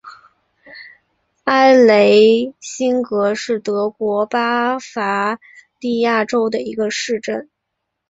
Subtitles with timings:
[1.43, 5.39] 埃雷辛格是德国巴伐
[5.79, 7.51] 利亚州的一个市镇。